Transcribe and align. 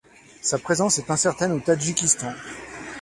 Sa 0.41 0.57
présence 0.57 0.97
est 0.97 1.11
incertaine 1.11 1.51
au 1.51 1.59
Tadjikistan. 1.59 2.33